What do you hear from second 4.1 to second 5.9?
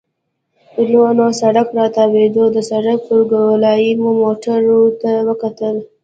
موټرو ته وکتل.